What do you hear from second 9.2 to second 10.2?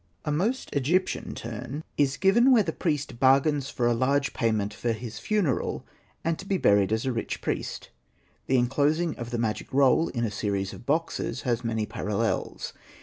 the magic roll